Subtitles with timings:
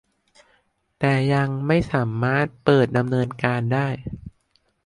[0.99, 3.87] แต่ยังไม่สามารถเปิดดำเนินการได้